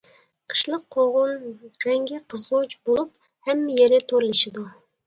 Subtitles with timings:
[0.53, 1.45] قىشلىق قوغۇن
[1.87, 3.15] رەڭگى قىزغۇچ بولۇپ،
[3.51, 4.69] ھەممە يېرى تورلىشىدۇ.